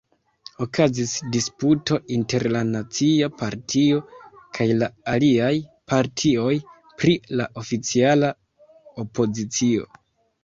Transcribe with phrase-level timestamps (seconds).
[0.65, 3.99] Okazis disputo inter la Nacia Partio
[4.57, 5.51] kaj la aliaj
[5.93, 6.49] partioj
[7.03, 8.31] pri la oficiala
[9.05, 9.87] opozicio.